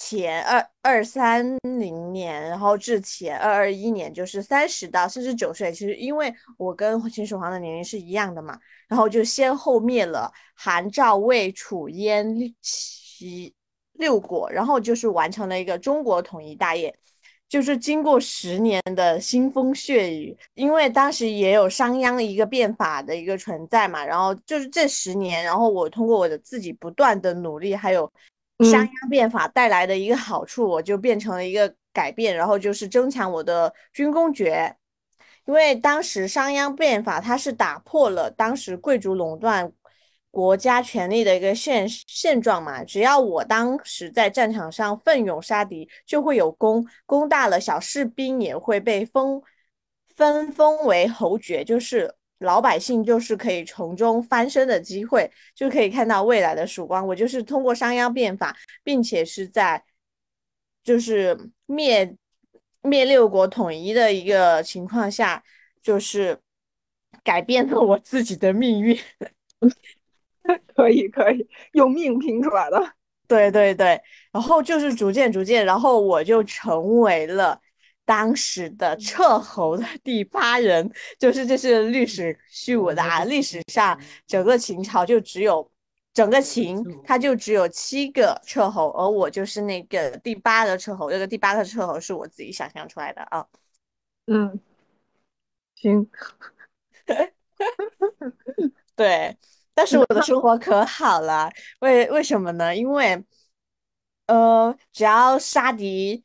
[0.03, 5.71] 前二二三零年，然后至前二二一年，就是三十到四十九岁。
[5.71, 13.53] 其实因为我跟秦始皇的年龄是一样的嘛，然后就先后灭了韩、赵、魏、楚、燕、齐。
[13.95, 16.91] 六国，然后就是完成了一个中国统一大业，
[17.47, 28.11] 就是经过十年的腥风血雨，因为当时也有商鞅的一个变法的一个存在嘛，然后就是这十年，然后我通过我的自己不断的努力，还有
[28.63, 34.75] 商鞅变法带来的一个好处，我就变成了一个改变，然后就是增强我的军功爵，
[35.45, 39.71] 因为当时商鞅变法，它是打破了当时贵族垄断。
[40.33, 49.41] 国家权力的一个现现状嘛，只要我当时在战场上奋勇杀敌，就会有功，功大了，小士兵也会被封
[50.15, 57.05] 分封为侯爵，就是老百姓就是可以从中翻身的机会，就可以看到未来的曙光。
[57.07, 59.83] 我就是通过商鞅变法，并且是在
[60.83, 62.15] 就是灭
[62.81, 65.43] 灭六国统一的一个情况下，
[65.81, 66.39] 就是
[67.23, 68.97] 改变了我自己的命运。
[70.75, 72.93] 可以可以，用命拼出来的。
[73.27, 74.01] 对对对，
[74.31, 77.61] 然后就是逐渐逐渐，然后我就成为了
[78.05, 83.23] 当时的彻侯的第八人，就是这是历史虚无的啊。
[83.25, 85.69] 历史上整个秦朝就只有
[86.13, 91.09] 整个秦，它就只有七个彻侯，而我就是那个第八个彻侯。
[91.09, 93.45] 这个第八个彻侯是我自己想象出来的啊。
[94.27, 94.59] 嗯，
[95.75, 96.09] 行。
[98.95, 99.37] 对。
[99.73, 102.75] 但是我的生活 可好了，为为什么呢？
[102.75, 103.23] 因为，
[104.27, 106.21] 呃，只要杀敌，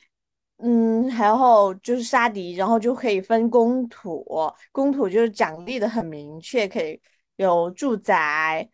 [0.58, 4.24] 嗯，然后就是杀敌，然后就可以分公土，
[4.72, 7.00] 公土就是奖励的很明确，可以
[7.36, 8.68] 有住宅，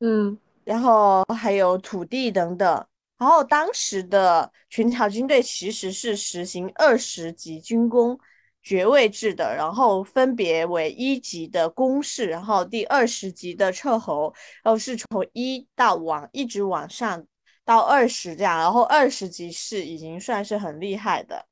[0.00, 2.86] 嗯，然后还有土地等等。
[3.18, 8.18] 然后当时的群朝军队其实是实行二十级军功。
[8.64, 17.26] 爵位制的，然后分别为一级的公士，然后第二十级的彻侯，然后是从一到往一直往上
[17.64, 21.46] 到二十这样，然后二十级是已经算是很厉害的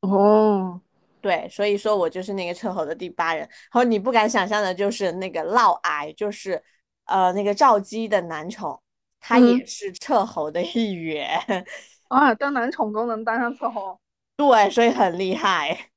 [0.00, 0.80] 哦。
[1.20, 3.40] 对，所以说我就是那个彻侯的第八人。
[3.40, 6.62] 然后你不敢想象的就是那个嫪毐，就是
[7.06, 8.80] 呃那个赵姬的男宠，
[9.18, 11.40] 他也是彻侯的一员
[12.08, 13.98] 啊，当男宠都能当上彻侯，
[14.36, 15.90] 对，所以很厉害。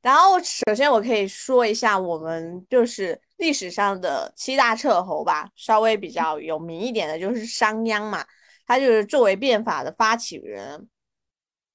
[0.00, 8.24] 然后，首先我可以说一下我们就是历史上的七大彻侯吧，稍微比较有名一点的就是商鞅嘛，
[8.68, 10.88] 他就是作为变法的发起人。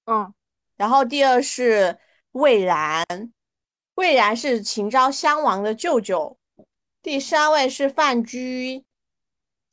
[0.05, 0.33] 嗯，
[0.77, 1.99] 然后第二是
[2.31, 3.05] 魏然，
[3.95, 6.37] 魏然是秦昭襄王的舅舅。
[7.01, 8.85] 第三位是范雎，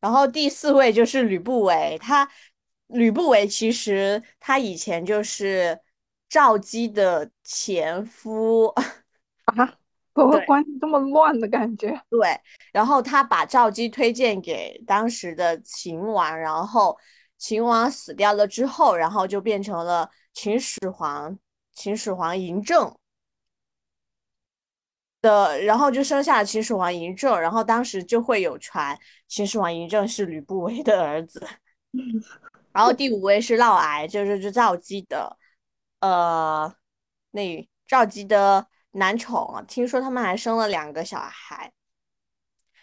[0.00, 1.96] 然后第四位就是吕不韦。
[2.00, 2.28] 他
[2.88, 5.78] 吕不韦其实他以前就是。
[6.32, 8.66] 赵姬的前夫
[9.46, 9.79] 啊，
[10.14, 11.88] 怎么关系这么乱的感觉？
[12.10, 12.38] 对，
[12.72, 16.98] 然后他把赵姬推荐给当时的秦王，然后
[17.38, 21.38] 秦王死掉了之后，然后就变成了秦始皇，
[21.72, 22.96] 秦始皇嬴政
[25.22, 31.46] 的，然后就生下了秦始皇嬴政，然后当时就会有传秦始皇嬴政是吕不韦的儿子，
[32.72, 35.36] 然后第五位是嫪毐，就是是赵姬的。
[36.00, 36.74] 呃，
[37.32, 41.72] 那赵姬的男宠，听说他们还生了两个小孩。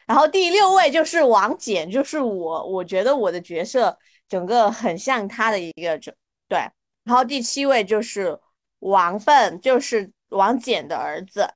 [0.06, 3.98] 然后第六位就是王翦，就是我，我觉得我的角色
[4.30, 6.00] 整个很像他的一个，
[6.48, 6.60] 对。
[7.04, 8.40] 然后第七位就是
[8.80, 11.50] 王奋，就是王翦的儿子。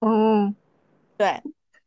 [0.00, 0.54] 嗯，
[1.16, 1.42] 对，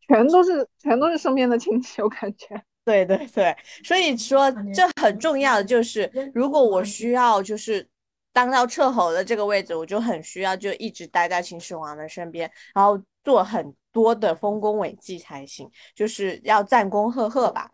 [0.08, 2.63] 全都是全都是身边的亲戚，我感觉。
[2.84, 7.88] 对对对，所以说这很重要的就是，如果我需要就是。
[8.34, 17.72] 当到彻侯的这个位置，我就很需要就一直待在秦始皇的身边，然后做很多的丰功伟绩才行，就是要战功赫赫吧。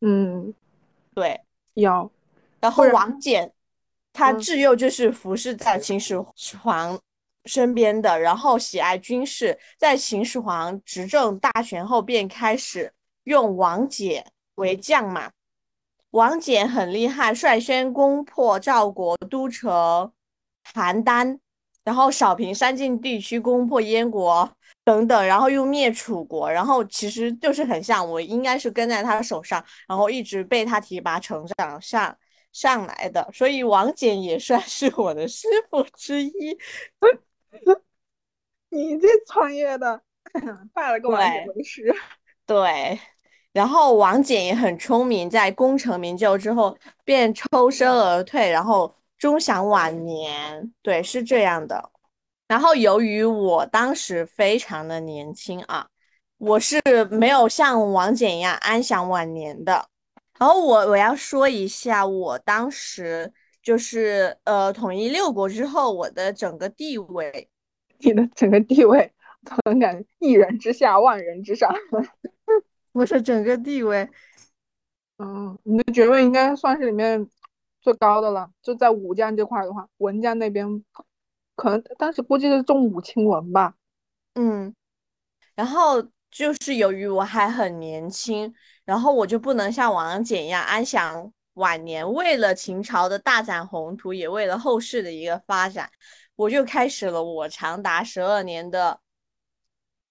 [0.00, 0.54] 嗯，
[1.14, 1.40] 对，
[1.74, 2.10] 要。
[2.60, 3.50] 然后王翦，
[4.12, 6.16] 他自幼就是服侍在秦始
[6.62, 6.98] 皇
[7.44, 12.92] 身边的，然后喜爱军事，在秦始皇执政大权后，便开始
[13.24, 15.32] 用王翦为将嘛。
[16.12, 20.12] 王翦很厉害，率先攻破赵国都城
[20.72, 21.38] 邯郸，
[21.84, 24.50] 然后扫平三晋地区，攻破燕国
[24.84, 32.14] 等等，然后又灭楚国，然后其实就是很像我，应该是跟在他的手上，然后一直被他提拔成长上
[32.52, 36.58] 上来的，所以王翦也算是我的师傅之一。
[38.68, 40.02] 你这创业的，
[40.74, 41.94] 拜了个王翦为师。
[42.44, 43.00] 对，
[43.52, 50.72] 然后王翦也很聪明，在功成名就之后便抽身而退，然后终享晚年。
[50.80, 51.90] 对，是这样的。
[52.48, 55.86] 然后由于我当时非常的年轻啊，
[56.38, 56.80] 我是
[57.10, 59.86] 没有像王翦一样安享晚年的。
[60.38, 63.32] 然后我我要说一下，我当时
[63.62, 67.48] 就是呃统一六国之后，我的整个地位，
[67.98, 69.12] 你的整个地位，
[69.44, 71.70] 突然感觉一人之下，万人之上。
[72.92, 74.08] 我的整个地位，
[75.18, 77.28] 嗯，你的爵位应该算是里面
[77.80, 78.50] 最高的了。
[78.62, 80.84] 就在武将这块的话，文将那边
[81.56, 83.74] 可能当时估计是重武轻文吧。
[84.34, 84.74] 嗯，
[85.54, 88.54] 然后就是由于我还很年轻。
[88.84, 95.88] 然后我就不能像王翦一样安享晚年，为了秦朝的大展宏图，也为了后世的一个发展，
[96.34, 99.00] 我就开始了我长达十二年的，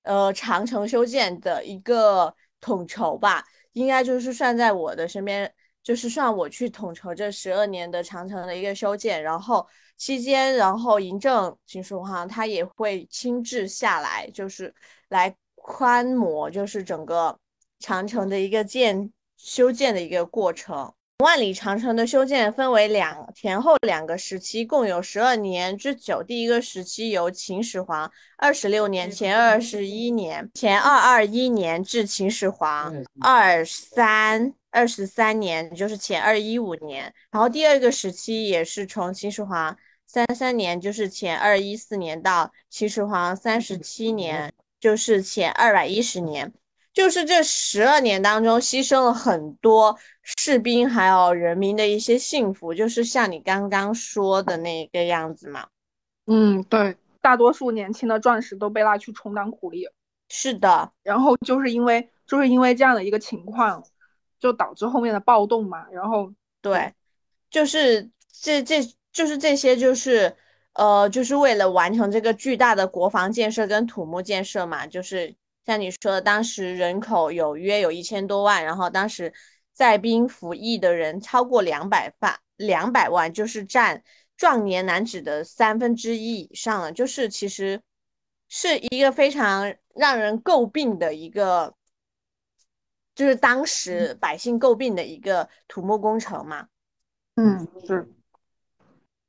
[0.04, 3.43] 呃，长城修建的一个统筹吧，
[3.74, 5.53] 应该就是算在我的身边，
[5.84, 14.74] 就是算我去统筹这十二年的长城的一个修建，然后期间，然后嬴政秦始皇他也会亲自下来，就是
[15.09, 17.38] 来宽模，就是整个。
[17.84, 26.24] 长城的一个建修建的一个过程，万里长城的修建分为两前后两个时期，共有十二年之久。
[26.24, 32.92] 第一个时期由秦始皇二十六年前二十一年前二二一年至秦始皇
[33.22, 37.14] 二三二十三年，就是前二一五年。
[37.30, 46.52] 然后第二个时期也是从秦始皇三三年，就是前二一四年到秦始皇三十七年，就是前二百一十年。
[46.94, 55.68] 就是这十二年当中，牺牲了很多士兵还有人民的一些幸福，就是像你刚刚说的那个样子嘛。
[56.28, 59.88] 嗯，对，大多数年轻的壮士都被拉去充当苦力。
[60.28, 63.82] 是的，然后就是因为就是因为这样的一个情况，
[64.38, 65.86] 就导致后面的暴动嘛。
[65.94, 66.30] 然后
[66.62, 66.94] 对，
[67.50, 68.82] 就是这这
[69.14, 70.36] 就是这些就是
[70.74, 75.34] 呃，就是为了完成这个巨大的国防建设跟土木建设嘛，就是。
[75.64, 79.32] 像你说的，当时人口有约有一千多万，然后当时
[79.72, 84.03] 在兵服役的人超过两百万，两百万就是占
[84.36, 87.80] 壮年男子的三分之一以上了，就是其实
[88.49, 91.76] 是一个非常让人诟病的一个，
[93.14, 96.68] 就是当时百姓诟病的一个土木工程嘛。
[97.36, 98.12] 嗯，是，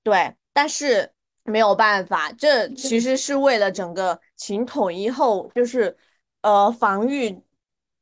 [0.03, 1.13] 对，但是
[1.45, 5.95] 没有办法，这其实是为了整个秦统一后，就是。
[6.43, 7.41] 呃，防御，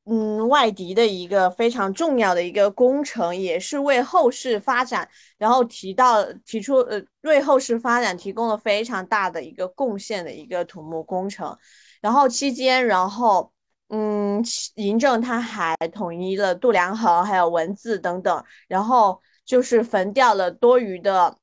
[0.07, 11.57] 嗯，外敌的一个非常重要的一个工程，也是为后世发展，然后提到提出，呃，为后世发展提供了非常大的一个贡献的一个土木工程。
[12.01, 13.53] 然后期间，然后，
[13.91, 14.43] 嗯，
[14.74, 21.36] 嬴政他还统一了度量衡，还有文字等等，然后就是焚掉了多余的，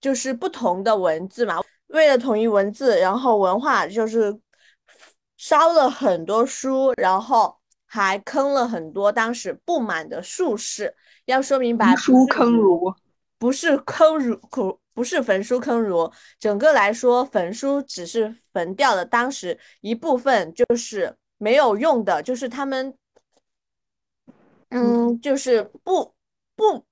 [0.00, 4.40] 就是不同的文字嘛，为了统一文字，然后文化就是。
[5.38, 10.94] 烧了很多书，然后还坑了很多当时不满的术士。
[11.26, 12.92] 要说明白，书坑儒
[13.38, 16.10] 不是坑儒，不不是焚书坑儒。
[16.40, 22.92] 整个来说，焚书只是焚掉了当时一部分，就是没有用的，就是他们，
[24.70, 26.12] 嗯，就是不
[26.56, 26.84] 不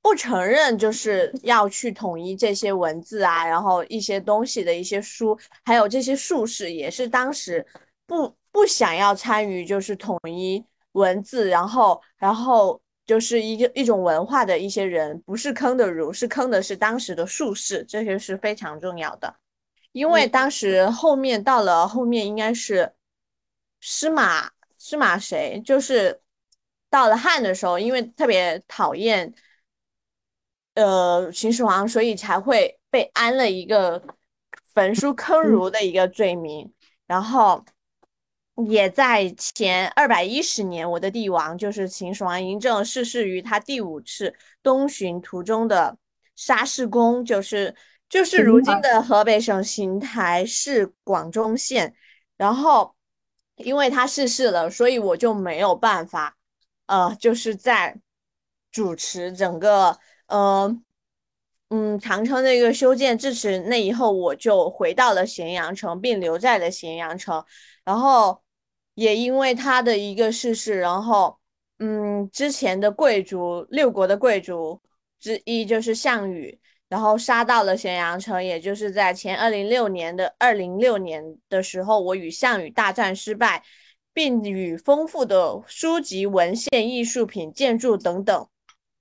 [0.00, 7.66] 不承认，就是要去统一这些文字啊，然后一些东西的一些书，还有这些术士，也是当时。
[8.08, 19.36] 不不想要参与，就是统一文字，然后然后就是一个一种文化的一些人，不是坑的儒，是坑的是当时的术士，这些是非常重要的。
[19.92, 22.94] 因为当时后面到了后面，应该是
[23.82, 26.22] 司马司马谁，就是
[26.88, 29.34] 到了汉的时候，因为特别讨厌
[30.74, 34.02] 呃秦始皇，所以才会被安了一个
[34.72, 36.72] 焚书坑儒的一个罪名，
[37.06, 37.62] 然后。
[38.66, 44.34] 也在前二百一十年，我的帝王就是秦始皇嬴政逝世于他第五次
[44.64, 45.96] 东巡途中的
[46.34, 47.72] 沙市宫，就是
[48.08, 51.94] 就是如今的河北省邢台市广中县。
[52.36, 52.96] 然后
[53.54, 56.36] 因为他逝世了，所以我就没有办法，
[56.86, 58.00] 呃，就是在
[58.72, 59.96] 主持整个，
[60.26, 60.76] 呃，
[61.68, 63.16] 嗯，长城的一个修建。
[63.16, 67.44] 自此那以后，我就回到了咸阳城，并留在了咸阳城，
[67.84, 68.42] 然后。
[68.98, 71.38] 也因为他的一个逝世，然后，
[71.78, 74.80] 嗯，之前的贵族六国的贵族
[75.20, 83.62] 之一就是项羽，然后杀到了咸阳城，也就是在前二零六年的二零六年的时候，我与项羽大战失败，
[84.12, 88.48] 并与丰富的书籍、文献、艺术品、建筑等等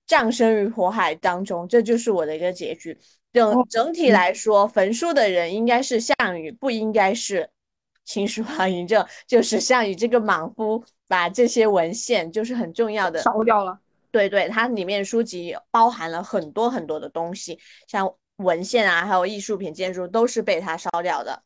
[0.06, 2.96] 葬身于火海当中，这就是我的一个结局。
[3.34, 7.50] 整整体来说，焚书的人应该是项羽，不应该是
[8.08, 13.80] 秦始皇嬴政，就是项羽这个莽夫把这些文献，就是很重要的烧掉了。
[14.12, 21.44] 对对，它里面书籍包含了很多很多的东西，像文献啊，还有艺术品、建筑都是被他烧掉的。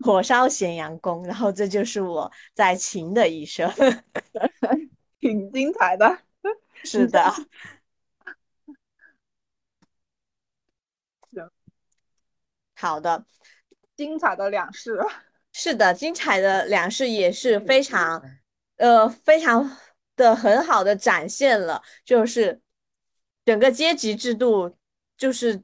[0.00, 3.68] 火烧咸阳宫，然后这就是我在秦的一生，
[5.18, 6.18] 挺精彩的。
[6.84, 7.34] 是的。
[12.76, 13.26] 好的，
[13.96, 15.00] 精彩的两世。
[15.60, 18.22] 是的，精彩的两世也是非常，
[18.76, 19.68] 呃，非常。
[20.18, 22.60] 的很好的展现了，就是
[23.44, 24.76] 整个阶级制度，
[25.16, 25.62] 就是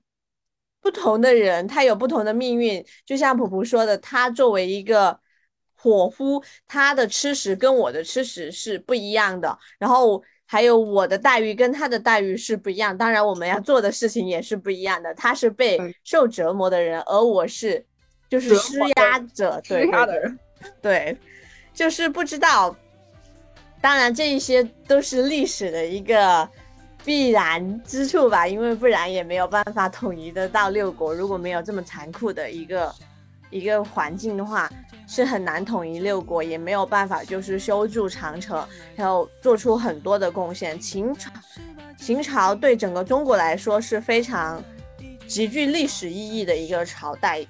[0.80, 2.86] 不同的人他有不同的命运。
[3.04, 5.18] 就像普普说的，他作为一个
[5.74, 9.58] 伙夫，他的吃食跟我的吃食是不一样的。
[9.76, 15.12] 然后还有我的待遇跟他的待遇是不一样，当然我们要做的事情也是不一样的。
[15.14, 17.84] 他是被受折磨的人，而我是
[18.34, 20.38] 就是施压者，对压的人，
[20.82, 21.16] 对，
[21.72, 22.74] 就是不知道。
[23.80, 26.48] 当然，这一些都是历史的一个
[27.04, 31.14] 必然之处吧，因为不然也没有办法统一得到六国。
[31.14, 32.92] 如果没有这么残酷的一个
[33.50, 34.68] 一个环境的话，
[35.06, 38.66] 是很难统一六国，也没有办法就是修筑长城，
[38.96, 40.76] 然后做出很多的贡献。
[40.80, 41.30] 秦朝，
[41.96, 44.60] 秦朝对整个中国来说是非常
[45.28, 47.46] 极具历史意义的一个朝代。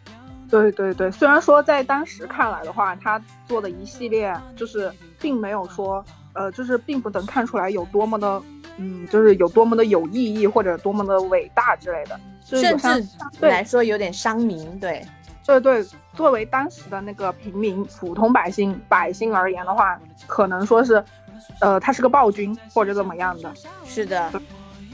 [0.51, 6.05] 对对对，虽然说在当时看来的话，他做的一系列就是并没有说。
[6.37, 8.43] 呃，就是并不能看出来有多么的，
[8.77, 14.81] 嗯，就是有多么的有意义或者多么的伟大之类的，甚至来说有点伤民。
[14.81, 15.07] 对，
[15.47, 21.05] 对对，作为当时的那个平民、普通百姓、百姓而言的话，可能说是，
[21.61, 23.55] 呃，他是个暴君或者怎么样的。
[23.85, 24.33] 是的，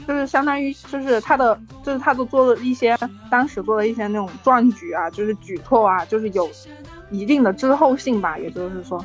[0.07, 2.97] 就是相当于就是他的，就是他都做了一些
[3.29, 6.49] 当时做的一些那种壮举啊，就是举措啊，就是有
[7.09, 8.37] 一定的滞后性吧。
[8.37, 9.03] 也就是说，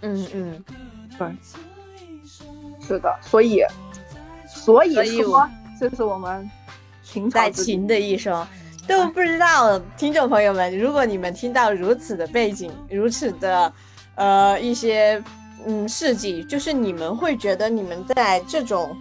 [0.00, 0.64] 嗯嗯，
[1.18, 1.28] 对。
[2.84, 3.62] 是的，所以，
[4.44, 6.50] 所以说，这是我们
[7.04, 8.44] 秦在秦的一生，
[8.88, 13.72] 都不知道听众朋友们，如果你们听到如此的背景，如此的，
[14.16, 15.22] 呃，一些
[15.64, 18.96] 嗯事迹，就是你们会觉得你们在这种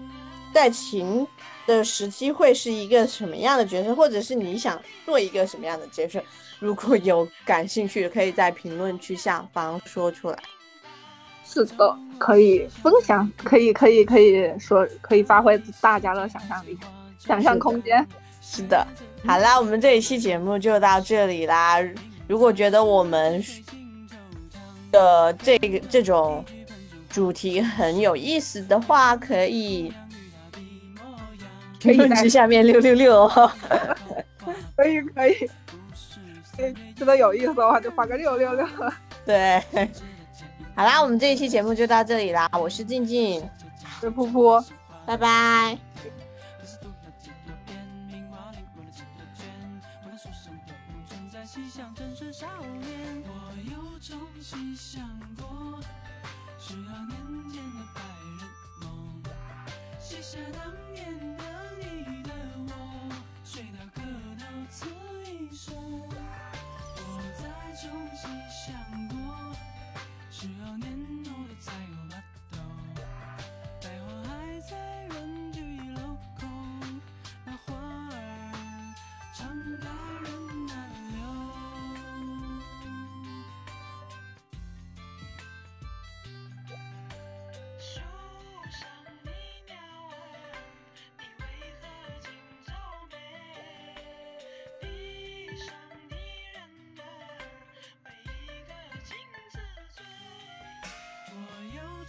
[0.54, 1.26] 在秦
[1.66, 6.22] 的时期会是一个什么样的角色，或者是你想做一个什么样的角色？
[6.60, 10.38] 如果有感兴趣，可以在评论区下方说出来。
[11.44, 16.78] 是的，可以分享，可以可以可以说，可以发挥大家的想象力、
[17.20, 18.08] 想象空间。
[18.42, 18.88] 是的，
[19.26, 21.78] 好啦，我们这一期节目就到这里啦。
[22.28, 23.44] 如果觉得我们
[24.92, 26.44] 的这个这种
[27.10, 29.92] 主题很有意思的话，可以
[31.82, 33.28] 可以在下面六六六。
[34.76, 35.50] 可以可以，
[36.96, 38.66] 觉得有意思的话就发个六六六。
[39.26, 39.62] 对。
[40.76, 42.50] 好啦，我们这一期节目就到这里啦。
[42.54, 43.44] 我是静静，
[44.00, 44.64] 是噗噗，
[45.06, 45.78] 拜拜。
[70.82, 71.21] 十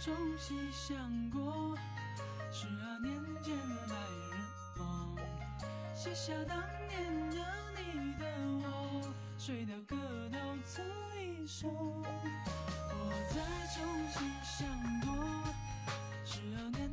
[0.03, 0.97] 重新想
[1.29, 1.77] 过，
[2.51, 4.35] 十二年前的白日
[4.77, 5.15] 梦，
[5.95, 7.37] 写下当年的
[7.77, 8.25] 你的
[8.67, 9.01] 我，
[9.37, 9.95] 水调歌
[10.29, 10.81] 头词
[11.17, 11.69] 一首。
[11.69, 12.03] 我。
[13.29, 13.39] 再
[13.73, 13.81] 重
[14.11, 14.67] 新想
[14.99, 15.15] 过，
[16.25, 16.92] 十二年